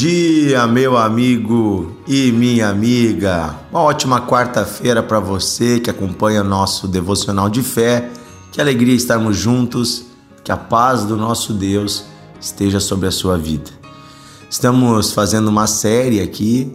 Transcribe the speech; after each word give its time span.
dia, 0.00 0.66
meu 0.66 0.96
amigo 0.96 1.92
e 2.08 2.32
minha 2.32 2.70
amiga. 2.70 3.54
Uma 3.70 3.82
ótima 3.82 4.26
quarta-feira 4.26 5.02
para 5.02 5.20
você 5.20 5.78
que 5.78 5.90
acompanha 5.90 6.42
nosso 6.42 6.88
devocional 6.88 7.50
de 7.50 7.62
fé. 7.62 8.08
Que 8.50 8.62
alegria 8.62 8.94
estarmos 8.94 9.36
juntos. 9.36 10.06
Que 10.42 10.50
a 10.50 10.56
paz 10.56 11.04
do 11.04 11.18
nosso 11.18 11.52
Deus 11.52 12.06
esteja 12.40 12.80
sobre 12.80 13.08
a 13.08 13.10
sua 13.10 13.36
vida. 13.36 13.70
Estamos 14.48 15.12
fazendo 15.12 15.48
uma 15.48 15.66
série 15.66 16.22
aqui 16.22 16.74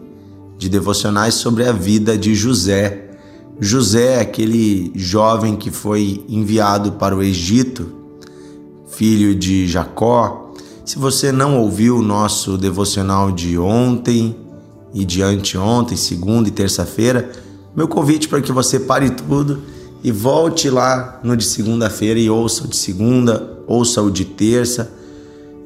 de 0.56 0.70
devocionais 0.70 1.34
sobre 1.34 1.68
a 1.68 1.72
vida 1.72 2.16
de 2.16 2.36
José. 2.36 3.10
José, 3.60 4.20
aquele 4.20 4.92
jovem 4.94 5.56
que 5.56 5.72
foi 5.72 6.24
enviado 6.30 6.92
para 6.92 7.18
o 7.18 7.24
Egito, 7.24 7.92
filho 8.86 9.34
de 9.34 9.68
Jacó, 9.68 10.45
se 10.86 11.00
você 11.00 11.32
não 11.32 11.58
ouviu 11.58 11.98
o 11.98 12.02
nosso 12.02 12.60
devocional 12.60 13.32
de 13.32 13.58
ontem 13.58 14.38
e 14.94 15.04
de 15.04 15.24
anteontem, 15.24 15.98
segunda 15.98 16.48
e 16.48 16.52
terça-feira, 16.52 17.32
meu 17.76 17.88
convite 17.88 18.28
para 18.30 18.40
que 18.40 18.52
você 18.52 18.80
pare 18.80 19.10
tudo 19.10 19.64
e 20.04 20.12
volte 20.12 20.70
lá 20.70 21.20
no 21.24 21.36
de 21.36 21.44
segunda-feira 21.44 22.20
e 22.20 22.30
ouça 22.30 22.66
o 22.66 22.68
de 22.68 22.76
segunda, 22.76 23.60
ouça 23.66 24.00
o 24.00 24.12
de 24.12 24.26
terça 24.26 24.92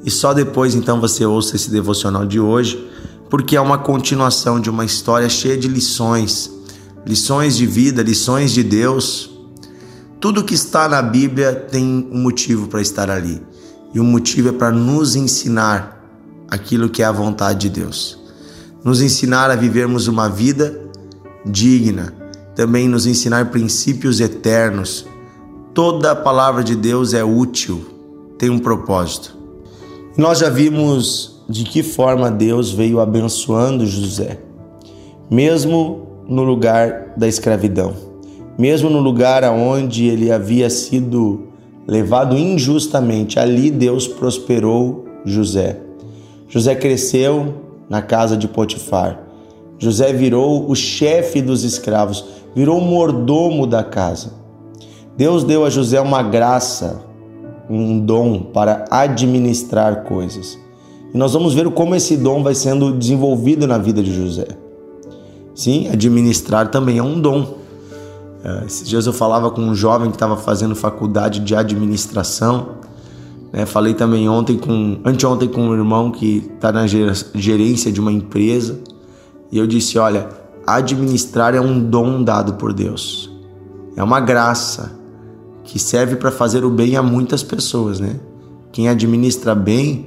e 0.02 0.10
só 0.10 0.32
depois 0.32 0.74
então 0.74 0.98
você 0.98 1.26
ouça 1.26 1.54
esse 1.54 1.70
devocional 1.70 2.24
de 2.24 2.40
hoje, 2.40 2.88
porque 3.28 3.54
é 3.54 3.60
uma 3.60 3.76
continuação 3.76 4.58
de 4.58 4.70
uma 4.70 4.86
história 4.86 5.28
cheia 5.28 5.58
de 5.58 5.68
lições, 5.68 6.50
lições 7.04 7.58
de 7.58 7.66
vida, 7.66 8.02
lições 8.02 8.52
de 8.52 8.62
Deus. 8.62 9.30
Tudo 10.18 10.42
que 10.42 10.54
está 10.54 10.88
na 10.88 11.02
Bíblia 11.02 11.54
tem 11.54 12.08
um 12.10 12.22
motivo 12.22 12.68
para 12.68 12.80
estar 12.80 13.10
ali. 13.10 13.49
E 13.92 14.00
o 14.00 14.04
motivo 14.04 14.50
é 14.50 14.52
para 14.52 14.70
nos 14.70 15.16
ensinar 15.16 16.00
aquilo 16.48 16.88
que 16.88 17.02
é 17.02 17.06
a 17.06 17.12
vontade 17.12 17.68
de 17.68 17.80
Deus. 17.80 18.18
Nos 18.84 19.00
ensinar 19.00 19.50
a 19.50 19.56
vivermos 19.56 20.08
uma 20.08 20.28
vida 20.28 20.80
digna, 21.44 22.14
também 22.54 22.88
nos 22.88 23.06
ensinar 23.06 23.50
princípios 23.50 24.20
eternos. 24.20 25.06
Toda 25.74 26.12
a 26.12 26.16
palavra 26.16 26.62
de 26.62 26.76
Deus 26.76 27.14
é 27.14 27.24
útil, 27.24 27.84
tem 28.38 28.50
um 28.50 28.58
propósito. 28.58 29.36
Nós 30.16 30.38
já 30.38 30.48
vimos 30.48 31.42
de 31.48 31.64
que 31.64 31.82
forma 31.82 32.30
Deus 32.30 32.70
veio 32.70 33.00
abençoando 33.00 33.86
José, 33.86 34.40
mesmo 35.30 36.24
no 36.28 36.42
lugar 36.42 37.14
da 37.16 37.26
escravidão, 37.26 37.94
mesmo 38.58 38.88
no 38.88 39.00
lugar 39.00 39.42
aonde 39.42 40.04
ele 40.06 40.30
havia 40.30 40.70
sido 40.70 41.49
levado 41.90 42.38
injustamente. 42.38 43.40
Ali 43.40 43.68
Deus 43.68 44.06
prosperou 44.06 45.06
José. 45.24 45.80
José 46.48 46.76
cresceu 46.76 47.54
na 47.88 48.00
casa 48.00 48.36
de 48.36 48.46
Potifar. 48.46 49.20
José 49.76 50.12
virou 50.12 50.70
o 50.70 50.76
chefe 50.76 51.42
dos 51.42 51.64
escravos, 51.64 52.24
virou 52.54 52.78
o 52.78 52.84
mordomo 52.84 53.66
da 53.66 53.82
casa. 53.82 54.34
Deus 55.16 55.42
deu 55.42 55.64
a 55.64 55.70
José 55.70 56.00
uma 56.00 56.22
graça, 56.22 57.02
um 57.68 57.98
dom 57.98 58.38
para 58.38 58.84
administrar 58.90 60.04
coisas. 60.04 60.56
E 61.12 61.18
nós 61.18 61.32
vamos 61.32 61.54
ver 61.54 61.68
como 61.70 61.96
esse 61.96 62.16
dom 62.16 62.42
vai 62.42 62.54
sendo 62.54 62.92
desenvolvido 62.92 63.66
na 63.66 63.78
vida 63.78 64.00
de 64.00 64.14
José. 64.14 64.46
Sim, 65.54 65.88
administrar 65.88 66.70
também 66.70 66.98
é 66.98 67.02
um 67.02 67.20
dom. 67.20 67.59
É, 68.42 68.64
esses 68.66 68.88
dias 68.88 69.06
eu 69.06 69.12
falava 69.12 69.50
com 69.50 69.60
um 69.60 69.74
jovem 69.74 70.10
que 70.10 70.16
estava 70.16 70.36
fazendo 70.36 70.74
faculdade 70.74 71.40
de 71.40 71.54
administração. 71.54 72.80
Né? 73.52 73.66
Falei 73.66 73.94
também 73.94 74.28
ontem 74.28 74.56
com, 74.56 75.00
anteontem 75.04 75.48
com 75.48 75.68
um 75.68 75.74
irmão 75.74 76.10
que 76.10 76.50
está 76.54 76.72
na 76.72 76.86
gerência 76.86 77.92
de 77.92 78.00
uma 78.00 78.12
empresa. 78.12 78.78
E 79.52 79.58
eu 79.58 79.66
disse: 79.66 79.98
olha, 79.98 80.28
administrar 80.66 81.54
é 81.54 81.60
um 81.60 81.80
dom 81.80 82.22
dado 82.22 82.54
por 82.54 82.72
Deus. 82.72 83.30
É 83.96 84.02
uma 84.02 84.20
graça 84.20 84.98
que 85.64 85.78
serve 85.78 86.16
para 86.16 86.30
fazer 86.30 86.64
o 86.64 86.70
bem 86.70 86.96
a 86.96 87.02
muitas 87.02 87.42
pessoas, 87.42 88.00
né? 88.00 88.18
Quem 88.72 88.88
administra 88.88 89.54
bem 89.54 90.06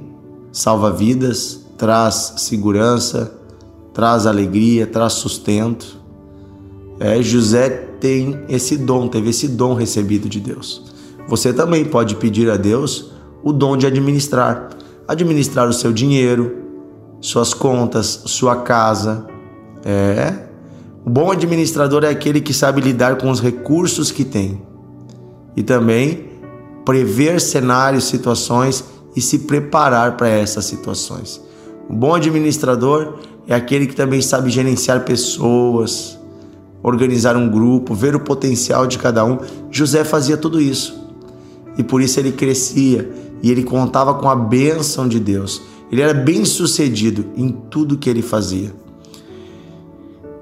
salva 0.50 0.90
vidas, 0.90 1.60
traz 1.76 2.34
segurança, 2.38 3.32
traz 3.92 4.26
alegria, 4.26 4.86
traz 4.86 5.14
sustento. 5.14 6.00
É, 6.98 7.20
José 7.22 7.88
tem 8.04 8.38
esse 8.50 8.76
dom, 8.76 9.08
teve 9.08 9.30
esse 9.30 9.48
dom 9.48 9.72
recebido 9.72 10.28
de 10.28 10.38
Deus. 10.38 10.92
Você 11.26 11.54
também 11.54 11.86
pode 11.86 12.16
pedir 12.16 12.50
a 12.50 12.56
Deus 12.58 13.12
o 13.42 13.50
dom 13.50 13.78
de 13.78 13.86
administrar, 13.86 14.68
administrar 15.08 15.66
o 15.66 15.72
seu 15.72 15.90
dinheiro, 15.90 16.54
suas 17.18 17.54
contas, 17.54 18.24
sua 18.26 18.56
casa. 18.56 19.26
É. 19.82 20.34
O 21.02 21.08
bom 21.08 21.30
administrador 21.30 22.04
é 22.04 22.10
aquele 22.10 22.42
que 22.42 22.52
sabe 22.52 22.82
lidar 22.82 23.16
com 23.16 23.30
os 23.30 23.40
recursos 23.40 24.10
que 24.10 24.22
tem 24.22 24.60
e 25.56 25.62
também 25.62 26.28
prever 26.84 27.40
cenários, 27.40 28.04
situações 28.04 28.84
e 29.16 29.20
se 29.22 29.38
preparar 29.38 30.18
para 30.18 30.28
essas 30.28 30.66
situações. 30.66 31.40
O 31.88 31.94
bom 31.94 32.14
administrador 32.14 33.14
é 33.48 33.54
aquele 33.54 33.86
que 33.86 33.96
também 33.96 34.20
sabe 34.20 34.50
gerenciar 34.50 35.06
pessoas, 35.06 36.18
organizar 36.84 37.34
um 37.34 37.48
grupo, 37.48 37.94
ver 37.94 38.14
o 38.14 38.20
potencial 38.20 38.86
de 38.86 38.98
cada 38.98 39.24
um. 39.24 39.38
José 39.70 40.04
fazia 40.04 40.36
tudo 40.36 40.60
isso. 40.60 41.02
E 41.78 41.82
por 41.82 42.02
isso 42.02 42.20
ele 42.20 42.30
crescia 42.30 43.10
e 43.42 43.50
ele 43.50 43.64
contava 43.64 44.14
com 44.14 44.28
a 44.28 44.36
bênção 44.36 45.08
de 45.08 45.18
Deus. 45.18 45.62
Ele 45.90 46.02
era 46.02 46.12
bem 46.12 46.44
sucedido 46.44 47.24
em 47.36 47.50
tudo 47.50 47.96
que 47.96 48.10
ele 48.10 48.22
fazia. 48.22 48.70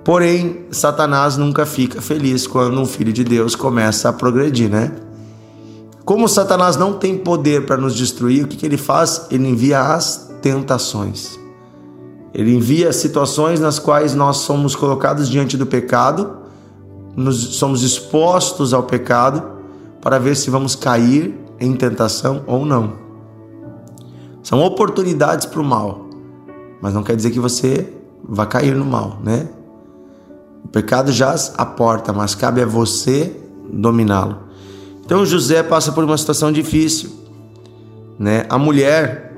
Porém, 0.04 0.66
Satanás 0.72 1.36
nunca 1.36 1.64
fica 1.64 2.03
feliz 2.03 2.44
quando 2.44 2.80
um 2.80 2.86
filho 2.86 3.12
de 3.12 3.22
Deus 3.22 3.54
começa 3.54 4.09
a 4.09 4.12
progredir, 4.12 4.69
né? 4.69 4.91
Como 6.04 6.28
Satanás 6.28 6.76
não 6.76 6.94
tem 6.94 7.16
poder 7.16 7.64
para 7.64 7.76
nos 7.76 7.94
destruir, 7.94 8.44
o 8.44 8.48
que, 8.48 8.56
que 8.56 8.66
ele 8.66 8.76
faz? 8.76 9.26
Ele 9.30 9.47
envia 9.47 9.80
as 9.80 10.28
tentações. 10.42 11.38
Ele 12.34 12.54
envia 12.54 12.93
situações 12.93 13.60
nas 13.60 13.78
quais 13.78 14.15
nós 14.15 14.38
somos 14.38 14.75
colocados 14.75 15.28
diante 15.28 15.56
do 15.56 15.66
pecado, 15.66 16.38
nos, 17.15 17.56
somos 17.56 17.82
expostos 17.82 18.72
ao 18.72 18.82
pecado 18.82 19.43
para 20.00 20.19
ver 20.19 20.34
se 20.34 20.50
vamos 20.50 20.75
cair 20.75 21.38
em 21.60 21.75
tentação 21.75 22.42
ou 22.47 22.65
não. 22.65 22.94
São 24.42 24.60
oportunidades 24.62 25.47
para 25.47 25.60
o 25.60 25.65
mal, 25.65 26.06
mas 26.81 26.94
não 26.94 27.03
quer 27.03 27.15
dizer 27.15 27.31
que 27.31 27.38
você 27.38 27.92
vai 28.25 28.47
cair 28.47 28.75
no 28.75 28.84
mal, 28.84 29.19
né? 29.22 29.48
O 30.65 30.69
pecado 30.69 31.12
jaz 31.12 31.53
à 31.56 31.66
porta, 31.66 32.12
mas 32.12 32.34
cabe 32.34 32.62
a 32.62 32.66
você 32.66 33.37
dominá-lo. 33.71 34.38
Então 35.04 35.26
José 35.26 35.62
passa 35.62 35.92
por 35.92 36.03
uma 36.03 36.16
situação 36.16 36.50
difícil, 36.50 37.10
né? 38.19 38.47
A 38.48 38.59
mulher 38.59 39.31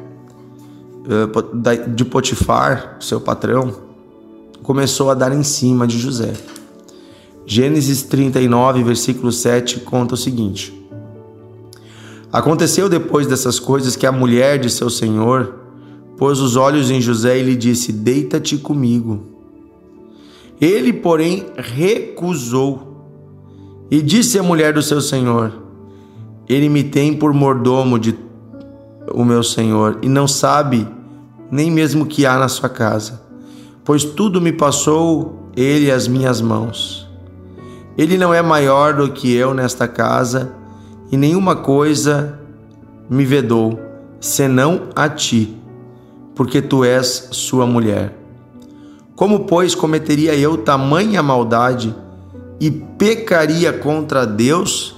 de 1.95 2.05
Potifar, 2.05 2.97
seu 3.01 3.21
patrão, 3.21 3.75
começou 4.63 5.11
a 5.11 5.15
dar 5.15 5.33
em 5.33 5.43
cima 5.43 5.87
de 5.87 5.99
José. 5.99 6.33
Gênesis 7.47 8.03
39, 8.03 8.83
versículo 8.83 9.31
7 9.31 9.81
conta 9.81 10.15
o 10.15 10.17
seguinte: 10.17 10.73
Aconteceu 12.33 12.89
depois 12.89 13.27
dessas 13.27 13.61
coisas 13.61 13.97
que 13.97 14.07
a 14.07 14.13
mulher 14.13 14.59
de 14.59 14.71
seu 14.71 14.89
senhor 14.89 15.55
pôs 16.17 16.41
os 16.41 16.57
olhos 16.57 16.91
em 16.91 17.01
José 17.01 17.39
e 17.39 17.43
lhe 17.43 17.57
disse: 17.57 17.93
Deita-te 17.93 18.57
comigo. 18.57 19.27
Ele, 20.59 20.93
porém, 20.93 21.47
recusou 21.57 22.95
e 23.91 24.01
disse 24.01 24.39
à 24.39 24.43
mulher 24.43 24.73
do 24.73 24.81
seu 24.81 25.03
senhor: 25.03 25.53
Ele 26.49 26.71
me 26.71 26.83
tem 26.83 27.13
por 27.13 27.35
mordomo 27.35 27.99
de 27.99 28.19
o 29.13 29.23
meu 29.23 29.43
senhor 29.43 29.99
e 30.01 30.09
não 30.09 30.27
sabe 30.27 30.89
nem 31.55 31.71
mesmo 31.71 32.05
que 32.05 32.27
há 32.27 32.37
na 32.37 32.49
sua 32.49 32.69
casa, 32.69 33.23
pois 33.85 34.03
tudo 34.03 34.41
me 34.41 34.53
passou 34.53 35.51
ele 35.57 35.89
as 35.89 36.09
minhas 36.09 36.41
mãos. 36.41 37.09
Ele 37.97 38.19
não 38.19 38.35
é 38.35 38.43
maior 38.43 38.93
do 38.95 39.13
que 39.13 39.33
eu 39.33 39.55
nesta 39.55 39.87
casa 39.87 40.53
e 41.13 41.17
nenhuma 41.17 41.55
coisa 41.55 42.41
me 43.09 43.25
vedou, 43.25 43.79
senão 44.21 44.89
a 44.97 45.09
ti, 45.09 45.57
porque 46.35 46.61
tu 46.61 46.85
és 46.85 47.29
sua 47.31 47.65
mulher. 47.65 48.19
Como, 49.15 49.45
pois, 49.45 49.77
cometeria 49.77 50.35
eu 50.35 50.57
tamanha 50.57 51.23
maldade 51.23 51.95
e 52.59 52.69
pecaria 52.69 53.73
contra 53.73 54.27
Deus? 54.27 54.97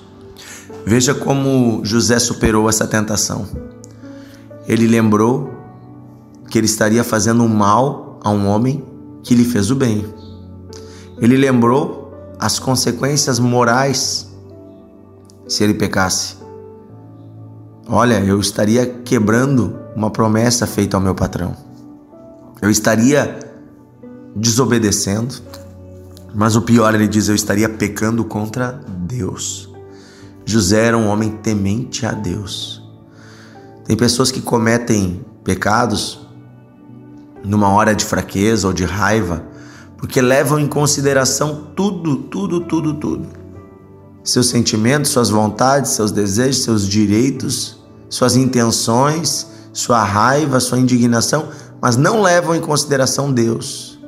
Veja 0.87 1.13
como 1.13 1.85
José 1.85 2.19
superou 2.19 2.67
essa 2.67 2.87
tentação. 2.87 3.47
Ele 4.67 4.87
lembrou 4.87 5.55
que 6.49 6.59
ele 6.59 6.67
estaria 6.67 7.03
fazendo 7.03 7.49
mal 7.49 8.21
a 8.23 8.31
um 8.31 8.47
homem 8.47 8.85
que 9.23 9.35
lhe 9.35 9.45
fez 9.45 9.71
o 9.71 9.75
bem. 9.75 10.07
Ele 11.19 11.37
lembrou 11.37 12.35
as 12.39 12.59
consequências 12.59 13.39
morais 13.39 14.31
se 15.49 15.65
ele 15.65 15.75
pecasse. 15.75 16.37
Olha, 17.89 18.21
eu 18.21 18.41
estaria 18.41 18.87
quebrando 19.05 19.79
uma 19.95 20.11
promessa 20.11 20.67
feita 20.67 20.97
ao 20.97 21.03
meu 21.03 21.15
patrão. 21.15 21.57
eu 22.61 22.71
estaria 22.71 23.39
desobedecendo, 24.35 25.35
mas 26.35 26.57
o 26.57 26.63
pior, 26.63 26.95
ele 26.95 27.09
diz, 27.09 27.29
eu 27.29 27.35
estaria 27.35 27.69
pecando 27.69 28.25
contra 28.25 28.73
Deus. 28.89 29.71
José 30.45 30.87
era 30.87 30.99
um 30.99 31.09
homem 31.09 31.31
temente 31.31 32.05
a 32.05 32.13
Deus. 32.13 32.83
Tem 33.85 33.97
pessoas 33.97 34.31
que 34.31 34.41
cometem 34.41 35.25
pecados 35.45 36.26
numa 37.47 37.69
hora 37.69 37.95
de 37.95 38.05
fraqueza 38.05 38.67
ou 38.67 38.73
de 38.73 38.85
raiva, 38.85 39.43
porque 39.97 40.21
levam 40.21 40.59
em 40.59 40.67
consideração 40.67 41.69
tudo, 41.75 42.17
tudo, 42.17 42.61
tudo, 42.61 42.95
tudo. 42.95 43.27
Seus 44.23 44.49
sentimentos, 44.49 45.13
suas 45.13 45.31
vontades, 45.31 45.93
seus 45.93 46.11
desejos, 46.11 46.65
seus 46.65 46.89
direitos, 46.89 47.79
suas 48.09 48.37
intenções, 48.37 49.47
sua 49.73 50.03
raiva, 50.03 50.59
sua 50.59 50.79
indignação, 50.79 51.49
mas 51.81 51.97
não 51.97 52.21
levam 52.21 52.55
em 52.55 52.61
consideração 52.61 53.33
Deus. 53.33 53.99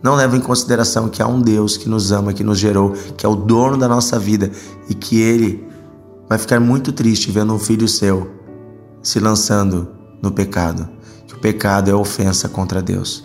Não 0.00 0.14
levam 0.14 0.38
em 0.38 0.40
consideração 0.40 1.08
que 1.08 1.20
há 1.20 1.26
um 1.26 1.40
Deus 1.40 1.76
que 1.76 1.88
nos 1.88 2.12
ama, 2.12 2.32
que 2.32 2.44
nos 2.44 2.58
gerou, 2.58 2.92
que 3.16 3.26
é 3.26 3.28
o 3.28 3.34
dono 3.34 3.76
da 3.76 3.88
nossa 3.88 4.16
vida 4.16 4.50
e 4.88 4.94
que 4.94 5.20
ele 5.20 5.66
vai 6.28 6.38
ficar 6.38 6.60
muito 6.60 6.92
triste 6.92 7.32
vendo 7.32 7.52
um 7.52 7.58
filho 7.58 7.88
seu 7.88 8.30
se 9.02 9.18
lançando 9.18 9.88
no 10.22 10.30
pecado. 10.30 10.88
Pecado 11.38 11.90
é 11.90 11.94
ofensa 11.94 12.48
contra 12.48 12.82
Deus. 12.82 13.24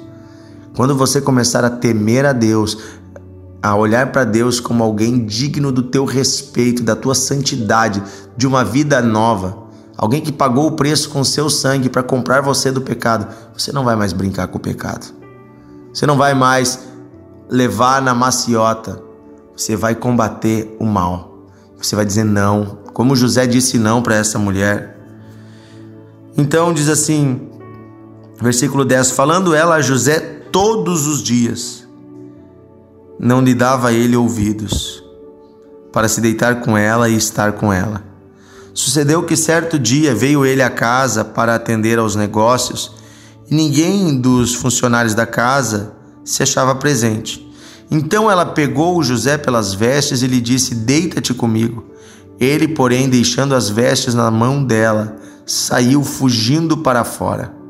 Quando 0.75 0.95
você 0.95 1.21
começar 1.21 1.63
a 1.63 1.69
temer 1.69 2.25
a 2.25 2.33
Deus, 2.33 2.77
a 3.61 3.75
olhar 3.75 4.11
para 4.11 4.23
Deus 4.23 4.59
como 4.59 4.83
alguém 4.83 5.25
digno 5.25 5.71
do 5.71 5.83
teu 5.83 6.05
respeito, 6.05 6.83
da 6.83 6.95
tua 6.95 7.15
santidade, 7.15 8.03
de 8.35 8.47
uma 8.47 8.63
vida 8.63 9.01
nova, 9.01 9.57
alguém 9.95 10.21
que 10.21 10.31
pagou 10.31 10.67
o 10.67 10.71
preço 10.71 11.09
com 11.09 11.23
seu 11.23 11.49
sangue 11.49 11.89
para 11.89 12.03
comprar 12.03 12.41
você 12.41 12.71
do 12.71 12.81
pecado, 12.81 13.27
você 13.55 13.71
não 13.71 13.83
vai 13.83 13.95
mais 13.95 14.13
brincar 14.13 14.47
com 14.47 14.57
o 14.57 14.61
pecado. 14.61 15.05
Você 15.93 16.05
não 16.07 16.17
vai 16.17 16.33
mais 16.33 16.79
levar 17.49 18.01
na 18.01 18.15
maciota. 18.15 19.01
Você 19.55 19.75
vai 19.75 19.93
combater 19.93 20.75
o 20.79 20.85
mal. 20.85 21.47
Você 21.77 21.95
vai 21.95 22.05
dizer 22.05 22.23
não, 22.23 22.79
como 22.93 23.15
José 23.15 23.45
disse 23.45 23.77
não 23.77 24.01
para 24.01 24.15
essa 24.15 24.39
mulher. 24.39 24.97
Então 26.35 26.73
diz 26.73 26.89
assim, 26.89 27.49
versículo 28.43 28.83
10: 28.85 29.11
Falando 29.11 29.55
ela 29.55 29.75
a 29.75 29.81
José 29.81 30.19
todos 30.51 31.07
os 31.07 31.23
dias, 31.23 31.87
não 33.19 33.41
lhe 33.41 33.55
dava 33.55 33.93
ele 33.93 34.15
ouvidos, 34.15 35.03
para 35.91 36.07
se 36.07 36.19
deitar 36.19 36.61
com 36.61 36.77
ela 36.77 37.09
e 37.09 37.15
estar 37.15 37.53
com 37.53 37.71
ela. 37.71 38.03
Sucedeu 38.73 39.23
que 39.23 39.35
certo 39.35 39.79
dia 39.79 40.13
veio 40.13 40.45
ele 40.45 40.61
à 40.61 40.69
casa 40.69 41.23
para 41.23 41.55
atender 41.55 41.99
aos 41.99 42.15
negócios 42.15 42.91
e 43.49 43.55
ninguém 43.55 44.19
dos 44.19 44.55
funcionários 44.55 45.13
da 45.13 45.25
casa 45.25 45.93
se 46.25 46.43
achava 46.43 46.75
presente. 46.75 47.49
Então 47.89 48.29
ela 48.29 48.45
pegou 48.45 49.03
José 49.03 49.37
pelas 49.37 49.73
vestes 49.73 50.21
e 50.21 50.27
lhe 50.27 50.41
disse: 50.41 50.75
Deita-te 50.75 51.33
comigo. 51.33 51.85
Ele, 52.39 52.67
porém, 52.67 53.07
deixando 53.07 53.53
as 53.55 53.69
vestes 53.69 54.15
na 54.15 54.29
mão 54.31 54.63
dela, 54.63 55.15
saiu 55.45 56.03
fugindo 56.03 56.77
para 56.77 57.03
fora. 57.03 57.62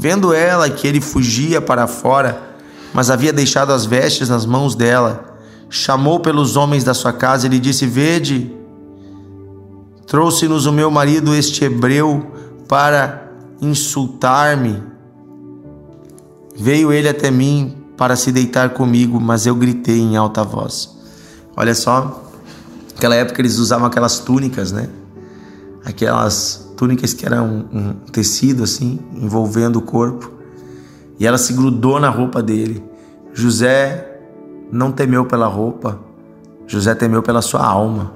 Vendo 0.00 0.32
ela 0.32 0.70
que 0.70 0.88
ele 0.88 0.98
fugia 0.98 1.60
para 1.60 1.86
fora, 1.86 2.40
mas 2.94 3.10
havia 3.10 3.34
deixado 3.34 3.70
as 3.70 3.84
vestes 3.84 4.30
nas 4.30 4.46
mãos 4.46 4.74
dela, 4.74 5.36
chamou 5.68 6.20
pelos 6.20 6.56
homens 6.56 6.82
da 6.82 6.94
sua 6.94 7.12
casa 7.12 7.46
e 7.46 7.50
lhe 7.50 7.58
disse: 7.58 7.84
Vede, 7.84 8.50
trouxe-nos 10.06 10.64
o 10.64 10.72
meu 10.72 10.90
marido, 10.90 11.34
este 11.34 11.66
hebreu, 11.66 12.32
para 12.66 13.30
insultar-me. 13.60 14.82
Veio 16.56 16.90
ele 16.90 17.10
até 17.10 17.30
mim 17.30 17.76
para 17.94 18.16
se 18.16 18.32
deitar 18.32 18.70
comigo, 18.70 19.20
mas 19.20 19.44
eu 19.44 19.54
gritei 19.54 20.00
em 20.00 20.16
alta 20.16 20.42
voz. 20.42 20.96
Olha 21.54 21.74
só, 21.74 22.24
naquela 22.94 23.16
época 23.16 23.42
eles 23.42 23.58
usavam 23.58 23.86
aquelas 23.86 24.18
túnicas, 24.18 24.72
né? 24.72 24.88
Aquelas 25.84 26.69
túnicas 26.80 27.12
que 27.12 27.26
eram 27.26 27.66
um 27.70 27.92
tecido 28.10 28.64
assim, 28.64 28.98
envolvendo 29.14 29.76
o 29.76 29.82
corpo. 29.82 30.32
E 31.18 31.26
ela 31.26 31.36
se 31.36 31.52
grudou 31.52 32.00
na 32.00 32.08
roupa 32.08 32.42
dele. 32.42 32.82
José 33.34 34.18
não 34.72 34.90
temeu 34.90 35.26
pela 35.26 35.46
roupa, 35.46 36.00
José 36.66 36.94
temeu 36.94 37.22
pela 37.22 37.42
sua 37.42 37.62
alma. 37.62 38.14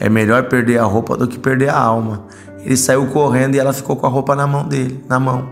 É 0.00 0.08
melhor 0.08 0.44
perder 0.44 0.78
a 0.78 0.84
roupa 0.84 1.18
do 1.18 1.28
que 1.28 1.38
perder 1.38 1.68
a 1.68 1.78
alma. 1.78 2.24
Ele 2.64 2.78
saiu 2.78 3.06
correndo 3.08 3.56
e 3.56 3.58
ela 3.58 3.74
ficou 3.74 3.94
com 3.94 4.06
a 4.06 4.08
roupa 4.08 4.34
na 4.34 4.46
mão 4.46 4.66
dele, 4.66 5.04
na 5.06 5.20
mão. 5.20 5.50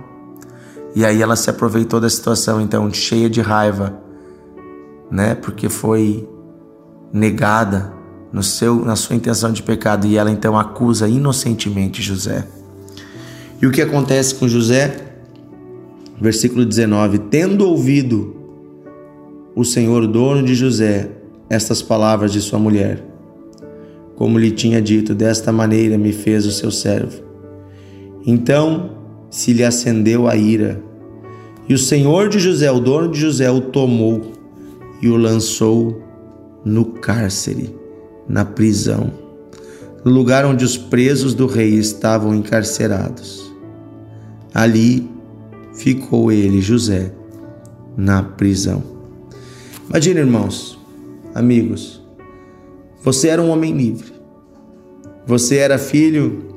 E 0.95 1.05
aí 1.05 1.21
ela 1.21 1.37
se 1.37 1.51
aproveitou 1.51 2.01
da 2.01 2.09
situação, 2.09 2.59
então, 2.59 2.91
cheia 2.91 3.29
de 3.29 3.43
raiva, 3.43 4.01
né? 5.11 5.35
Porque 5.35 5.69
foi 5.69 6.27
negada 7.13 7.93
no 8.33 8.43
seu, 8.43 8.85
na 8.85 8.97
sua 8.97 9.17
intenção 9.17 9.53
de 9.53 9.63
pecado 9.63 10.07
e 10.07 10.17
ela 10.17 10.31
então 10.31 10.59
acusa 10.59 11.09
inocentemente 11.09 12.03
José. 12.03 12.47
E 13.61 13.67
o 13.67 13.71
que 13.71 13.83
acontece 13.83 14.35
com 14.35 14.49
José? 14.49 14.97
Versículo 16.21 16.65
19: 16.65 17.19
Tendo 17.19 17.69
ouvido 17.69 18.37
o 19.55 19.65
Senhor, 19.65 20.07
dono 20.07 20.43
de 20.43 20.55
José, 20.55 21.11
estas 21.49 21.83
palavras 21.83 22.33
de 22.33 22.41
sua 22.41 22.59
mulher, 22.59 23.05
como 24.17 24.39
lhe 24.39 24.51
tinha 24.51 24.81
dito, 24.81 25.15
desta 25.15 25.51
maneira 25.51 25.99
me 25.99 26.13
fez 26.13 26.47
o 26.47 26.53
seu 26.53 26.71
servo. 26.71 27.23
Então 28.27 28.99
se 29.31 29.53
lhe 29.53 29.65
acendeu 29.65 30.29
a 30.29 30.37
ira, 30.37 30.83
e 31.69 31.75
o 31.75 31.79
senhor 31.79 32.29
de 32.29 32.41
José, 32.41 32.71
o 32.71 32.81
dono 32.81 33.13
de 33.13 33.21
José, 33.21 33.49
o 33.49 33.61
tomou 33.61 34.33
e 35.01 35.09
o 35.09 35.17
lançou 35.17 36.03
no 36.65 36.85
cárcere, 36.85 37.73
na 38.31 38.45
prisão, 38.45 39.13
no 40.05 40.13
lugar 40.13 40.47
onde 40.47 40.65
os 40.65 40.79
presos 40.79 41.35
do 41.35 41.47
rei 41.47 41.75
estavam 41.75 42.33
encarcerados. 42.33 43.53
Ali 44.55 45.11
ficou 45.75 46.31
ele, 46.31 46.61
José, 46.61 47.13
na 47.97 48.23
prisão. 48.23 48.83
Imagina, 49.89 50.21
irmãos, 50.21 50.79
amigos, 51.35 52.01
você 53.03 53.29
era 53.29 53.43
um 53.43 53.51
homem 53.51 53.77
livre. 53.77 54.13
Você 55.27 55.57
era 55.57 55.77
filho 55.77 56.55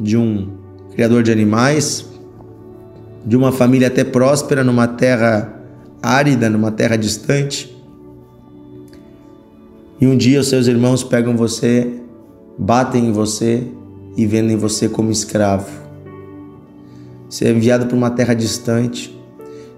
de 0.00 0.16
um 0.16 0.50
criador 0.92 1.22
de 1.22 1.30
animais, 1.30 2.04
de 3.24 3.36
uma 3.36 3.52
família 3.52 3.86
até 3.88 4.02
próspera 4.02 4.64
numa 4.64 4.88
terra 4.88 5.62
árida, 6.02 6.50
numa 6.50 6.72
terra 6.72 6.96
distante. 6.96 7.73
E 10.04 10.06
um 10.06 10.18
dia 10.18 10.38
os 10.38 10.48
seus 10.48 10.66
irmãos 10.66 11.02
pegam 11.02 11.34
você, 11.34 11.90
batem 12.58 13.06
em 13.06 13.10
você 13.10 13.66
e 14.18 14.26
vendem 14.26 14.54
você 14.54 14.86
como 14.86 15.10
escravo. 15.10 15.66
Você 17.26 17.46
é 17.46 17.50
enviado 17.50 17.86
para 17.86 17.96
uma 17.96 18.10
terra 18.10 18.34
distante. 18.34 19.18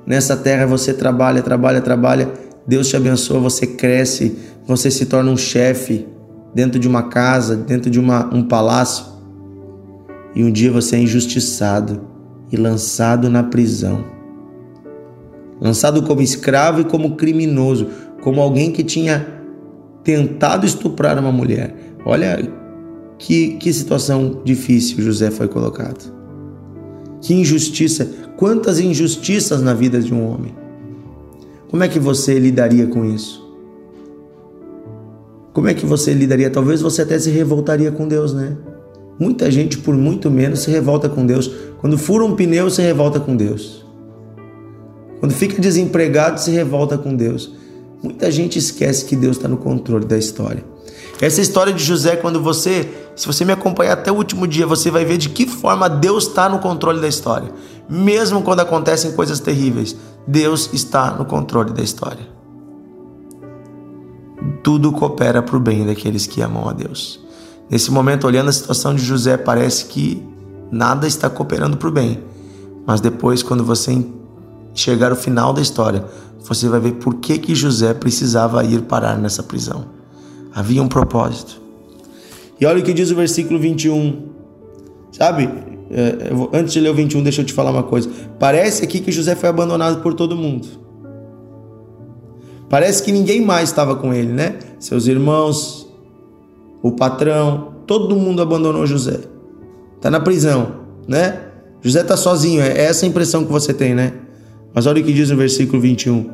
Nessa 0.04 0.37
terra 0.37 0.66
você 0.66 0.92
trabalha, 0.92 1.42
trabalha, 1.42 1.80
trabalha. 1.80 2.33
Deus 2.66 2.88
te 2.88 2.97
abençoa, 2.97 3.38
você 3.38 3.68
cresce, 3.68 4.37
você 4.66 4.90
se 4.90 5.06
torna 5.06 5.30
um 5.30 5.37
chefe 5.37 6.09
dentro 6.52 6.80
de 6.80 6.88
uma 6.88 7.04
casa, 7.04 7.54
dentro 7.54 7.88
de 7.88 8.00
uma, 8.00 8.28
um 8.35 8.42
palácio, 8.42 9.06
e 10.35 10.42
um 10.42 10.50
dia 10.50 10.73
você 10.73 10.97
é 10.97 10.99
injustiçado 10.99 12.00
e 12.50 12.56
lançado 12.56 13.30
na 13.30 13.45
prisão. 13.45 14.04
Lançado 15.61 16.02
como 16.02 16.21
escravo 16.21 16.80
e 16.80 16.85
como 16.85 17.14
criminoso, 17.14 17.90
como 18.21 18.40
alguém 18.40 18.73
que 18.73 18.83
tinha 18.83 19.36
tentado 20.06 20.64
estuprar 20.64 21.18
uma 21.18 21.32
mulher. 21.32 21.75
Olha 22.04 22.38
que, 23.18 23.56
que 23.56 23.72
situação 23.72 24.40
difícil 24.44 25.02
José 25.02 25.32
foi 25.32 25.48
colocado. 25.48 26.14
Que 27.20 27.34
injustiça, 27.34 28.08
quantas 28.36 28.78
injustiças 28.78 29.60
na 29.60 29.75
vida 29.75 30.00
de 30.00 30.14
um 30.14 30.25
homem. 30.25 30.54
Como 31.68 31.82
é 31.82 31.88
que 31.88 31.98
você 31.98 32.38
lidaria 32.38 32.86
com 32.86 33.04
isso? 33.04 33.44
Como 35.52 35.66
é 35.66 35.75
que 35.75 35.84
você 35.84 36.14
lidaria? 36.14 36.50
Talvez 36.50 36.80
você 36.80 37.02
até 37.02 37.18
se 37.18 37.30
revoltaria 37.30 37.90
com 37.90 38.06
Deus, 38.06 38.32
né? 38.32 38.56
Muita 39.18 39.50
gente, 39.50 39.76
por 39.78 39.96
muito 39.96 40.30
menos, 40.30 40.60
se 40.60 40.70
revolta 40.70 41.08
com 41.08 41.26
Deus. 41.26 41.50
Quando 41.80 41.98
fura 41.98 42.25
um 42.25 42.36
pneu, 42.36 42.70
se 42.70 42.80
revolta 42.80 43.18
com 43.18 43.34
Deus. 43.34 43.84
Quando 45.18 45.32
fica 45.32 45.60
desempregado, 45.60 46.38
se 46.40 46.52
revolta 46.52 46.96
com 46.96 47.16
Deus. 47.16 47.65
Muita 48.06 48.30
gente 48.30 48.58
esquece 48.58 49.04
que 49.04 49.16
Deus 49.16 49.36
está 49.36 49.48
no 49.48 49.56
controle 49.56 50.04
da 50.04 50.16
história. 50.16 50.64
Essa 51.20 51.40
história 51.40 51.72
de 51.72 51.82
José, 51.82 52.16
quando 52.16 52.40
você, 52.40 52.88
se 53.14 53.26
você 53.26 53.44
me 53.44 53.52
acompanhar 53.52 53.94
até 53.94 54.12
o 54.12 54.14
último 54.14 54.46
dia, 54.46 54.66
você 54.66 54.90
vai 54.90 55.04
ver 55.04 55.18
de 55.18 55.28
que 55.28 55.46
forma 55.46 55.88
Deus 55.88 56.28
está 56.28 56.48
no 56.48 56.58
controle 56.58 57.00
da 57.00 57.08
história. 57.08 57.50
Mesmo 57.88 58.42
quando 58.42 58.60
acontecem 58.60 59.12
coisas 59.12 59.40
terríveis, 59.40 59.96
Deus 60.26 60.70
está 60.72 61.10
no 61.12 61.25
controle 61.25 61.72
da 61.72 61.82
história 61.82 62.36
tudo 64.66 64.90
coopera 64.90 65.40
para 65.42 65.56
o 65.56 65.60
bem 65.60 65.86
daqueles 65.86 66.26
que 66.26 66.40
amam 66.40 66.68
a 66.68 66.72
Deus. 66.72 67.20
Nesse 67.70 67.88
momento, 67.88 68.26
olhando 68.26 68.48
a 68.48 68.52
situação 68.52 68.96
de 68.96 69.04
José, 69.04 69.36
parece 69.36 69.84
que 69.84 70.20
nada 70.72 71.06
está 71.06 71.30
cooperando 71.30 71.76
para 71.76 71.88
o 71.88 71.92
bem, 71.92 72.20
Mas 72.84 73.00
depois, 73.00 73.44
quando 73.44 73.64
você 73.64 73.92
chegar 74.76 75.11
ao 75.11 75.16
final 75.16 75.52
da 75.52 75.61
história, 75.61 76.04
você 76.40 76.68
vai 76.68 76.78
ver 76.78 76.92
por 76.92 77.14
que, 77.14 77.38
que 77.38 77.54
José 77.54 77.92
precisava 77.95 78.62
ir 78.62 78.83
parar 78.83 79.18
nessa 79.18 79.42
prisão. 79.42 79.87
Havia 80.54 80.83
um 80.83 80.88
propósito. 80.88 81.61
E 82.61 82.64
olha 82.64 82.80
o 82.80 82.83
que 82.83 82.92
diz 82.92 83.11
o 83.11 83.16
versículo 83.16 83.59
21. 83.59 84.28
Sabe, 85.11 85.49
é, 85.90 86.30
antes 86.52 86.73
de 86.73 86.80
ler 86.80 86.90
o 86.90 86.95
21, 86.95 87.23
deixa 87.23 87.42
eu 87.42 87.45
te 87.45 87.52
falar 87.52 87.71
uma 87.71 87.83
coisa. 87.83 88.09
Parece 88.38 88.85
aqui 88.85 89.00
que 89.00 89.11
José 89.11 89.35
foi 89.35 89.49
abandonado 89.49 90.02
por 90.02 90.14
todo 90.14 90.37
mundo. 90.37 90.66
Parece 92.68 93.02
que 93.02 93.12
ninguém 93.12 93.45
mais 93.45 93.68
estava 93.71 93.97
com 93.97 94.12
ele, 94.12 94.33
né? 94.33 94.59
Seus 94.78 95.06
irmãos, 95.06 95.88
o 96.83 96.92
patrão, 96.92 97.75
todo 97.87 98.16
mundo 98.16 98.42
abandonou 98.42 98.87
José. 98.87 99.21
Tá 100.00 100.11
na 100.11 100.21
prisão, 100.21 100.80
né? 101.06 101.42
José 101.80 102.02
tá 102.02 102.16
sozinho, 102.16 102.61
é 102.62 102.85
essa 102.85 103.06
a 103.06 103.09
impressão 103.09 103.45
que 103.45 103.52
você 103.52 103.73
tem, 103.73 103.95
né? 103.95 104.25
Mas 104.76 104.87
olha 104.87 105.00
o 105.00 105.04
que 105.04 105.12
diz 105.14 105.30
no 105.30 105.38
versículo 105.38 105.80
21. 105.80 106.33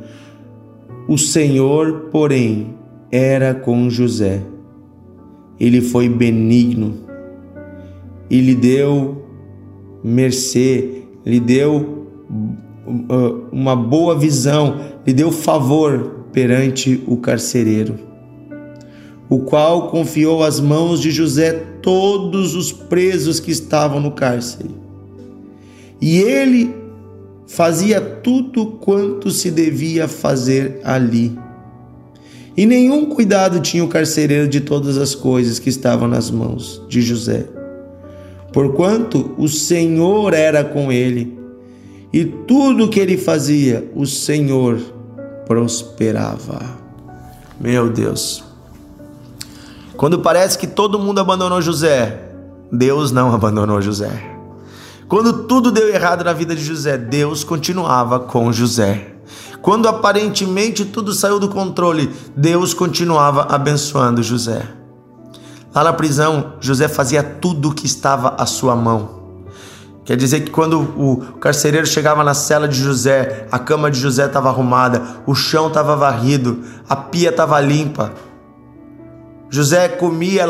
O 1.06 1.16
Senhor, 1.16 2.08
porém, 2.10 2.74
era 3.08 3.54
com 3.54 3.88
José. 3.88 4.42
Ele 5.60 5.80
foi 5.80 6.08
benigno 6.08 6.94
e 8.28 8.40
lhe 8.40 8.56
deu 8.56 9.24
mercê, 10.02 11.04
lhe 11.24 11.38
deu 11.38 12.08
uh, 12.84 13.46
uma 13.52 13.76
boa 13.76 14.18
visão, 14.18 14.80
lhe 15.06 15.12
deu 15.12 15.30
favor 15.30 16.26
perante 16.32 17.00
o 17.06 17.18
carcereiro, 17.18 17.94
o 19.28 19.38
qual 19.38 19.86
confiou 19.86 20.42
às 20.42 20.58
mãos 20.58 21.00
de 21.00 21.12
José 21.12 21.52
todos 21.80 22.56
os 22.56 22.72
presos 22.72 23.38
que 23.38 23.52
estavam 23.52 24.00
no 24.00 24.10
cárcere. 24.10 24.74
E 26.00 26.18
ele 26.18 26.81
fazia 27.46 28.00
tudo 28.00 28.66
quanto 28.80 29.30
se 29.30 29.50
devia 29.50 30.08
fazer 30.08 30.80
ali. 30.84 31.38
E 32.56 32.66
nenhum 32.66 33.06
cuidado 33.06 33.60
tinha 33.60 33.84
o 33.84 33.88
carcereiro 33.88 34.48
de 34.48 34.60
todas 34.60 34.98
as 34.98 35.14
coisas 35.14 35.58
que 35.58 35.70
estavam 35.70 36.06
nas 36.06 36.30
mãos 36.30 36.82
de 36.88 37.00
José, 37.00 37.46
porquanto 38.52 39.34
o 39.38 39.48
Senhor 39.48 40.34
era 40.34 40.62
com 40.62 40.92
ele, 40.92 41.38
e 42.12 42.24
tudo 42.24 42.90
que 42.90 43.00
ele 43.00 43.16
fazia, 43.16 43.90
o 43.94 44.06
Senhor 44.06 44.78
prosperava. 45.46 46.60
Meu 47.58 47.88
Deus. 47.88 48.44
Quando 49.96 50.18
parece 50.18 50.58
que 50.58 50.66
todo 50.66 50.98
mundo 50.98 51.20
abandonou 51.20 51.62
José, 51.62 52.18
Deus 52.70 53.12
não 53.12 53.32
abandonou 53.32 53.80
José. 53.80 54.31
Quando 55.12 55.42
tudo 55.42 55.70
deu 55.70 55.90
errado 55.90 56.24
na 56.24 56.32
vida 56.32 56.56
de 56.56 56.64
José, 56.64 56.96
Deus 56.96 57.44
continuava 57.44 58.18
com 58.18 58.50
José. 58.50 59.08
Quando 59.60 59.86
aparentemente 59.86 60.86
tudo 60.86 61.12
saiu 61.12 61.38
do 61.38 61.50
controle, 61.50 62.10
Deus 62.34 62.72
continuava 62.72 63.42
abençoando 63.54 64.22
José. 64.22 64.66
Lá 65.74 65.84
na 65.84 65.92
prisão, 65.92 66.54
José 66.62 66.88
fazia 66.88 67.22
tudo 67.22 67.68
o 67.68 67.74
que 67.74 67.84
estava 67.84 68.36
à 68.38 68.46
sua 68.46 68.74
mão. 68.74 69.10
Quer 70.02 70.16
dizer 70.16 70.40
que 70.40 70.50
quando 70.50 70.80
o 70.80 71.18
carcereiro 71.38 71.86
chegava 71.86 72.24
na 72.24 72.32
cela 72.32 72.66
de 72.66 72.82
José, 72.82 73.46
a 73.52 73.58
cama 73.58 73.90
de 73.90 74.00
José 74.00 74.24
estava 74.24 74.48
arrumada, 74.48 75.02
o 75.26 75.34
chão 75.34 75.68
estava 75.68 75.94
varrido, 75.94 76.64
a 76.88 76.96
pia 76.96 77.28
estava 77.28 77.60
limpa. 77.60 78.14
José 79.50 79.88
comia 79.88 80.46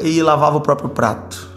e 0.00 0.22
lavava 0.22 0.56
o 0.56 0.62
próprio 0.62 0.88
prato. 0.88 1.55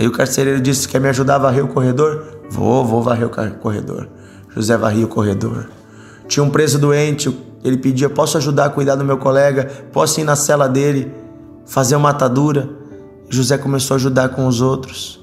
Aí 0.00 0.06
o 0.06 0.10
carcereiro 0.10 0.62
disse: 0.62 0.88
Quer 0.88 0.98
me 0.98 1.10
ajudar 1.10 1.34
a 1.34 1.38
varrer 1.38 1.62
o 1.62 1.68
corredor? 1.68 2.24
Vou, 2.48 2.82
vou 2.86 3.02
varrer 3.02 3.26
o 3.26 3.30
corredor. 3.58 4.08
José 4.48 4.74
varria 4.74 5.04
o 5.04 5.08
corredor. 5.08 5.68
Tinha 6.26 6.42
um 6.42 6.48
preso 6.48 6.78
doente, 6.78 7.30
ele 7.62 7.76
pedia: 7.76 8.08
Posso 8.08 8.38
ajudar 8.38 8.64
a 8.64 8.70
cuidar 8.70 8.94
do 8.94 9.04
meu 9.04 9.18
colega? 9.18 9.70
Posso 9.92 10.18
ir 10.18 10.24
na 10.24 10.34
cela 10.34 10.66
dele, 10.66 11.12
fazer 11.66 11.96
uma 11.96 12.08
atadura? 12.08 12.66
José 13.28 13.58
começou 13.58 13.94
a 13.94 13.98
ajudar 13.98 14.30
com 14.30 14.46
os 14.46 14.62
outros. 14.62 15.20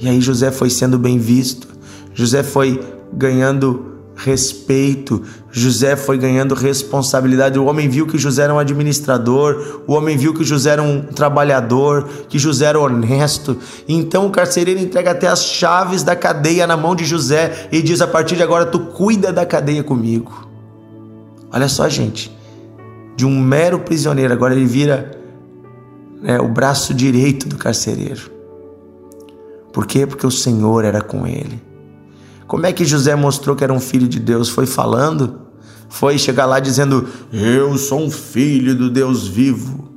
E 0.00 0.08
aí 0.08 0.18
José 0.18 0.50
foi 0.50 0.70
sendo 0.70 0.98
bem 0.98 1.18
visto. 1.18 1.68
José 2.14 2.42
foi 2.42 2.82
ganhando 3.12 3.95
respeito. 4.16 5.22
José 5.52 5.94
foi 5.94 6.16
ganhando 6.16 6.54
responsabilidade. 6.54 7.58
O 7.58 7.66
homem 7.66 7.88
viu 7.88 8.06
que 8.06 8.18
José 8.18 8.44
era 8.44 8.54
um 8.54 8.58
administrador, 8.58 9.82
o 9.86 9.92
homem 9.92 10.16
viu 10.16 10.32
que 10.32 10.42
José 10.42 10.70
era 10.70 10.82
um 10.82 11.02
trabalhador, 11.02 12.08
que 12.28 12.38
José 12.38 12.66
era 12.66 12.80
honesto. 12.80 13.58
Então 13.86 14.26
o 14.26 14.30
carcereiro 14.30 14.80
entrega 14.80 15.10
até 15.10 15.28
as 15.28 15.44
chaves 15.44 16.02
da 16.02 16.16
cadeia 16.16 16.66
na 16.66 16.76
mão 16.76 16.96
de 16.96 17.04
José 17.04 17.68
e 17.70 17.82
diz: 17.82 18.00
A 18.00 18.06
partir 18.06 18.36
de 18.36 18.42
agora, 18.42 18.64
tu 18.66 18.80
cuida 18.80 19.32
da 19.32 19.44
cadeia 19.44 19.84
comigo. 19.84 20.48
Olha 21.52 21.68
só, 21.68 21.88
gente. 21.88 22.34
De 23.14 23.24
um 23.24 23.40
mero 23.40 23.78
prisioneiro, 23.78 24.32
agora 24.32 24.54
ele 24.54 24.66
vira 24.66 25.10
né, 26.20 26.38
o 26.38 26.48
braço 26.48 26.92
direito 26.92 27.48
do 27.48 27.56
carcereiro. 27.56 28.30
Por 29.72 29.86
quê? 29.86 30.06
Porque 30.06 30.26
o 30.26 30.30
Senhor 30.30 30.84
era 30.84 31.00
com 31.00 31.26
ele. 31.26 31.65
Como 32.46 32.64
é 32.64 32.72
que 32.72 32.84
José 32.84 33.14
mostrou 33.16 33.56
que 33.56 33.64
era 33.64 33.72
um 33.72 33.80
filho 33.80 34.06
de 34.06 34.20
Deus? 34.20 34.48
Foi 34.48 34.66
falando? 34.66 35.40
Foi 35.88 36.18
chegar 36.18 36.46
lá 36.46 36.60
dizendo: 36.60 37.08
Eu 37.32 37.76
sou 37.76 38.00
um 38.00 38.10
filho 38.10 38.74
do 38.74 38.90
Deus 38.90 39.26
vivo? 39.26 39.88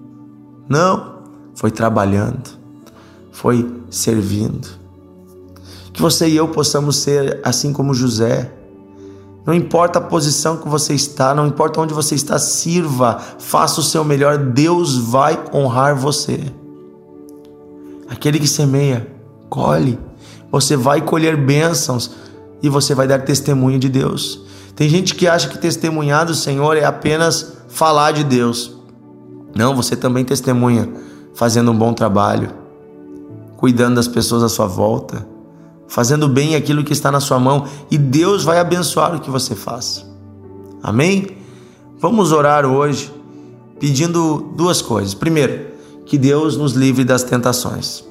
Não, 0.68 1.20
foi 1.56 1.72
trabalhando, 1.72 2.50
foi 3.32 3.70
servindo. 3.89 4.68
Que 5.91 6.01
você 6.01 6.27
e 6.27 6.36
eu 6.36 6.48
possamos 6.48 6.98
ser 6.98 7.39
assim 7.44 7.74
como 7.74 7.94
José. 7.94 8.53
Não 9.46 9.53
importa 9.53 9.98
a 9.98 10.01
posição 10.01 10.58
que 10.58 10.70
você 10.70 10.94
está, 10.94 11.34
não 11.34 11.48
importa 11.48 11.82
onde 11.82 11.94
você 11.94 12.13
está, 12.13 12.38
sirva, 12.38 13.20
faça 13.39 13.79
o 13.79 13.84
seu 13.84 14.03
melhor, 14.03 14.38
Deus 14.38 14.96
vai 14.96 15.44
honrar 15.51 15.96
você. 15.96 16.39
Aquele 18.08 18.39
que 18.39 18.48
semeia, 18.48 19.08
colhe. 19.50 19.98
Você 20.51 20.75
vai 20.75 21.01
colher 21.01 21.36
bênçãos 21.36 22.12
e 22.61 22.69
você 22.69 22.93
vai 22.93 23.07
dar 23.07 23.19
testemunho 23.19 23.79
de 23.79 23.89
Deus. 23.89 24.41
Tem 24.75 24.87
gente 24.87 25.15
que 25.15 25.27
acha 25.27 25.49
que 25.49 25.57
testemunhar 25.57 26.25
do 26.25 26.33
Senhor 26.33 26.77
é 26.77 26.85
apenas 26.85 27.53
falar 27.67 28.11
de 28.11 28.23
Deus. 28.23 28.75
Não, 29.55 29.75
você 29.75 29.95
também 29.95 30.23
testemunha 30.23 30.89
fazendo 31.33 31.71
um 31.71 31.77
bom 31.77 31.93
trabalho, 31.93 32.51
cuidando 33.57 33.95
das 33.95 34.07
pessoas 34.07 34.43
à 34.43 34.49
sua 34.49 34.67
volta, 34.67 35.27
fazendo 35.87 36.27
bem 36.29 36.55
aquilo 36.55 36.83
que 36.83 36.93
está 36.93 37.11
na 37.11 37.19
sua 37.19 37.39
mão 37.39 37.65
e 37.89 37.97
Deus 37.97 38.43
vai 38.43 38.59
abençoar 38.59 39.15
o 39.15 39.19
que 39.19 39.29
você 39.29 39.55
faz. 39.55 40.05
Amém? 40.81 41.37
Vamos 41.99 42.31
orar 42.31 42.65
hoje 42.65 43.13
pedindo 43.79 44.53
duas 44.55 44.81
coisas. 44.81 45.13
Primeiro, 45.13 45.67
que 46.05 46.17
Deus 46.17 46.57
nos 46.57 46.73
livre 46.73 47.03
das 47.03 47.23
tentações. 47.23 48.08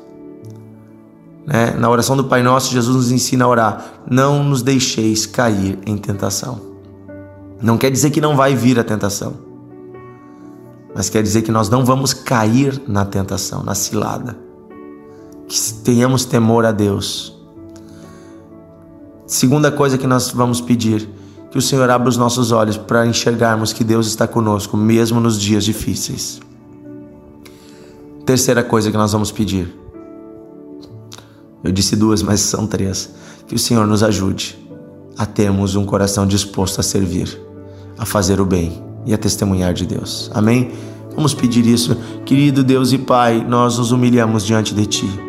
Né? 1.48 1.70
Na 1.78 1.88
oração 1.88 2.14
do 2.14 2.24
Pai 2.24 2.42
Nosso, 2.42 2.70
Jesus 2.70 2.94
nos 2.94 3.10
ensina 3.10 3.46
a 3.46 3.48
orar: 3.48 3.84
não 4.08 4.44
nos 4.44 4.60
deixeis 4.60 5.24
cair 5.24 5.78
em 5.86 5.96
tentação. 5.96 6.60
Não 7.62 7.78
quer 7.78 7.90
dizer 7.90 8.10
que 8.10 8.20
não 8.20 8.36
vai 8.36 8.54
vir 8.54 8.78
a 8.78 8.84
tentação, 8.84 9.34
mas 10.94 11.08
quer 11.08 11.22
dizer 11.22 11.42
que 11.42 11.50
nós 11.50 11.70
não 11.70 11.84
vamos 11.86 12.12
cair 12.12 12.80
na 12.86 13.04
tentação, 13.04 13.62
na 13.62 13.74
cilada. 13.74 14.38
Que 15.48 15.56
tenhamos 15.82 16.26
temor 16.26 16.66
a 16.66 16.70
Deus. 16.70 17.34
Segunda 19.26 19.72
coisa 19.72 19.96
que 19.96 20.06
nós 20.06 20.30
vamos 20.30 20.60
pedir, 20.60 21.08
que 21.50 21.56
o 21.56 21.62
Senhor 21.62 21.88
abra 21.88 22.10
os 22.10 22.18
nossos 22.18 22.52
olhos 22.52 22.76
para 22.76 23.06
enxergarmos 23.06 23.72
que 23.72 23.82
Deus 23.82 24.06
está 24.06 24.28
conosco, 24.28 24.76
mesmo 24.76 25.18
nos 25.18 25.40
dias 25.40 25.64
difíceis. 25.64 26.40
Terceira 28.26 28.62
coisa 28.62 28.90
que 28.90 28.96
nós 28.96 29.12
vamos 29.12 29.32
pedir, 29.32 29.74
eu 31.62 31.72
disse 31.72 31.96
duas, 31.96 32.22
mas 32.22 32.40
são 32.40 32.66
três. 32.66 33.10
Que 33.46 33.54
o 33.54 33.58
Senhor 33.58 33.86
nos 33.86 34.02
ajude 34.02 34.58
a 35.16 35.26
termos 35.26 35.74
um 35.74 35.84
coração 35.84 36.26
disposto 36.26 36.78
a 36.80 36.82
servir, 36.82 37.40
a 37.98 38.04
fazer 38.04 38.40
o 38.40 38.46
bem 38.46 38.82
e 39.04 39.12
a 39.12 39.18
testemunhar 39.18 39.72
de 39.72 39.84
Deus. 39.84 40.30
Amém? 40.32 40.72
Vamos 41.14 41.34
pedir 41.34 41.66
isso. 41.66 41.96
Querido 42.24 42.62
Deus 42.62 42.92
e 42.92 42.98
Pai, 42.98 43.44
nós 43.46 43.78
nos 43.78 43.90
humilhamos 43.90 44.44
diante 44.44 44.74
de 44.74 44.86
Ti. 44.86 45.28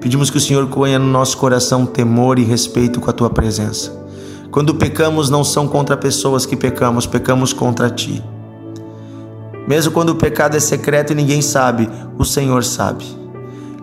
Pedimos 0.00 0.30
que 0.30 0.38
o 0.38 0.40
Senhor 0.40 0.66
ponha 0.66 0.98
no 0.98 1.06
nosso 1.06 1.36
coração 1.36 1.86
temor 1.86 2.38
e 2.38 2.44
respeito 2.44 3.00
com 3.00 3.08
a 3.08 3.12
Tua 3.12 3.30
presença. 3.30 3.92
Quando 4.50 4.74
pecamos, 4.74 5.28
não 5.30 5.44
são 5.44 5.68
contra 5.68 5.96
pessoas 5.96 6.46
que 6.46 6.56
pecamos, 6.56 7.06
pecamos 7.06 7.52
contra 7.52 7.90
Ti. 7.90 8.22
Mesmo 9.68 9.92
quando 9.92 10.10
o 10.10 10.16
pecado 10.16 10.56
é 10.56 10.60
secreto 10.60 11.12
e 11.12 11.16
ninguém 11.16 11.42
sabe, 11.42 11.88
o 12.18 12.24
Senhor 12.24 12.64
sabe. 12.64 13.04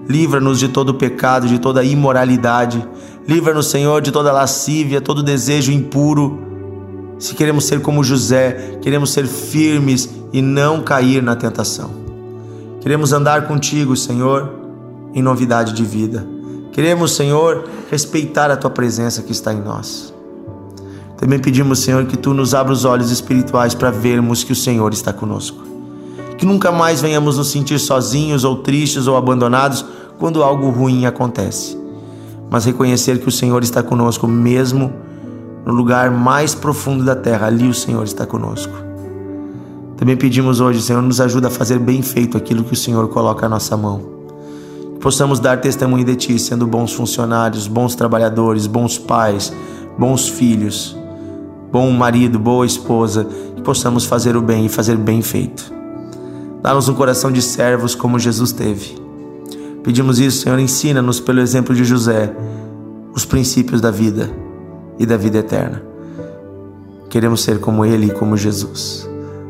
Livra-nos 0.08 0.60
de 0.60 0.68
todo 0.68 0.94
pecado, 0.94 1.48
de 1.48 1.60
toda 1.60 1.84
imoralidade. 1.84 2.86
Livra-nos, 3.28 3.68
Senhor, 3.68 4.02
de 4.02 4.12
toda 4.12 4.32
lascívia, 4.32 5.00
todo 5.00 5.24
desejo 5.24 5.72
impuro. 5.72 6.40
Se 7.18 7.36
queremos 7.36 7.66
ser 7.66 7.82
como 7.82 8.04
José, 8.04 8.80
queremos 8.82 9.12
ser 9.12 9.28
firmes 9.28 10.10
e 10.34 10.42
não 10.42 10.82
cair 10.82 11.24
na 11.24 11.36
tentação. 11.36 11.92
Queremos 12.82 13.14
andar 13.14 13.48
contigo, 13.48 13.96
Senhor, 13.96 14.52
em 15.14 15.22
novidade 15.22 15.74
de 15.74 15.86
vida. 15.86 16.28
Queremos, 16.74 17.16
Senhor, 17.16 17.70
respeitar 17.90 18.52
a 18.52 18.58
tua 18.58 18.70
presença 18.70 19.22
que 19.22 19.32
está 19.32 19.54
em 19.54 19.62
nós. 19.62 20.14
Também 21.18 21.40
pedimos, 21.40 21.80
Senhor, 21.80 22.06
que 22.06 22.18
tu 22.18 22.34
nos 22.34 22.54
abra 22.54 22.74
os 22.74 22.84
olhos 22.84 23.10
espirituais 23.10 23.74
para 23.74 23.92
vermos 23.92 24.44
que 24.44 24.52
o 24.52 24.56
Senhor 24.56 24.92
está 24.92 25.14
conosco. 25.14 25.73
Que 26.44 26.48
nunca 26.48 26.74
mais 26.74 27.00
venhamos 27.00 27.38
nos 27.38 27.52
sentir 27.52 27.80
sozinhos 27.80 28.44
ou 28.44 28.58
tristes 28.58 29.08
ou 29.08 29.16
abandonados 29.16 29.86
quando 30.20 30.44
algo 30.44 30.70
ruim 30.70 31.06
acontece, 31.06 31.78
mas 32.52 32.66
reconhecer 32.66 33.18
que 33.20 33.30
o 33.30 33.32
Senhor 33.32 33.64
está 33.64 33.82
conosco 33.82 34.28
mesmo 34.28 34.92
no 35.66 35.72
lugar 35.72 36.12
mais 36.12 36.54
profundo 36.54 37.06
da 37.06 37.16
terra, 37.16 37.48
ali 37.48 37.70
o 37.70 37.74
Senhor 37.74 38.04
está 38.04 38.26
conosco. 38.26 38.74
Também 39.96 40.18
pedimos 40.18 40.60
hoje, 40.60 40.82
Senhor, 40.82 41.02
nos 41.02 41.22
ajuda 41.22 41.48
a 41.48 41.50
fazer 41.50 41.80
bem 41.80 42.02
feito 42.02 42.38
aquilo 42.38 42.66
que 42.66 42.74
o 42.74 42.76
Senhor 42.76 43.08
coloca 43.08 43.46
à 43.46 43.50
nossa 43.50 43.78
mão. 43.78 44.02
Que 44.96 45.00
possamos 45.00 45.40
dar 45.40 45.62
testemunho 45.62 46.04
de 46.04 46.18
Ti, 46.18 46.38
sendo 46.38 46.68
bons 46.68 46.92
funcionários, 46.92 47.68
bons 47.68 47.96
trabalhadores, 47.96 48.68
bons 48.68 48.98
pais, 48.98 49.54
bons 49.98 50.28
filhos 50.28 50.94
bom 51.72 51.90
marido, 51.90 52.38
boa 52.38 52.66
esposa, 52.66 53.26
que 53.56 53.62
possamos 53.62 54.04
fazer 54.04 54.36
o 54.36 54.42
bem 54.42 54.66
e 54.66 54.70
fazer 54.70 54.98
bem 54.98 55.22
feito. 55.22 55.83
Dá-nos 56.64 56.88
um 56.88 56.94
coração 56.94 57.30
de 57.30 57.42
servos 57.42 57.94
como 57.94 58.18
Jesus 58.18 58.54
teve. 58.54 58.96
Pedimos 59.84 60.18
isso, 60.18 60.44
Senhor, 60.44 60.58
ensina-nos 60.58 61.20
pelo 61.20 61.42
exemplo 61.42 61.76
de 61.76 61.84
José 61.84 62.34
os 63.14 63.26
princípios 63.26 63.82
da 63.82 63.92
vida 63.92 64.34
e 64.98 65.06
da 65.06 65.18
vida 65.18 65.40
eterna. 65.40 65.84
Queremos 67.10 67.44
ser 67.44 67.60
como 67.60 67.84
ele 67.84 68.08
e 68.08 68.12
como 68.12 68.38
Jesus. 68.38 69.08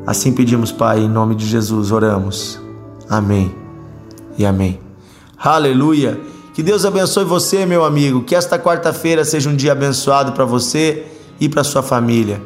Assim 0.07 0.33
pedimos, 0.33 0.71
Pai, 0.71 1.01
em 1.01 1.07
nome 1.07 1.35
de 1.35 1.45
Jesus, 1.45 1.91
oramos. 1.91 2.59
Amém 3.07 3.53
e 4.35 4.43
amém. 4.43 4.79
Aleluia! 5.37 6.19
Que 6.55 6.63
Deus 6.63 6.83
abençoe 6.83 7.25
você, 7.25 7.63
meu 7.63 7.85
amigo. 7.85 8.23
Que 8.23 8.35
esta 8.35 8.57
quarta-feira 8.57 9.23
seja 9.23 9.51
um 9.51 9.55
dia 9.55 9.73
abençoado 9.73 10.31
para 10.31 10.45
você 10.45 11.05
e 11.39 11.47
para 11.47 11.63
sua 11.63 11.83
família. 11.83 12.41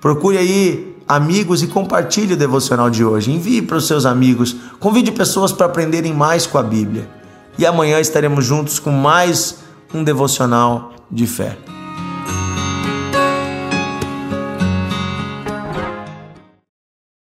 Procure 0.00 0.38
aí 0.38 0.89
amigos 1.10 1.60
e 1.60 1.66
compartilhe 1.66 2.34
o 2.34 2.36
devocional 2.36 2.88
de 2.88 3.04
hoje. 3.04 3.32
Envie 3.32 3.60
para 3.60 3.78
os 3.78 3.88
seus 3.88 4.06
amigos. 4.06 4.54
Convide 4.78 5.10
pessoas 5.10 5.50
para 5.50 5.66
aprenderem 5.66 6.14
mais 6.14 6.46
com 6.46 6.56
a 6.56 6.62
Bíblia. 6.62 7.10
E 7.58 7.66
amanhã 7.66 7.98
estaremos 7.98 8.44
juntos 8.44 8.78
com 8.78 8.92
mais 8.92 9.56
um 9.92 10.04
devocional 10.04 10.92
de 11.10 11.26
fé. 11.26 11.79